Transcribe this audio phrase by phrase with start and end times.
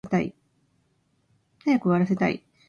[0.09, 0.29] 早
[1.79, 2.43] く終わらせたい